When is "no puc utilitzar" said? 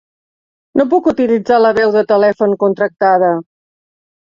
0.81-1.61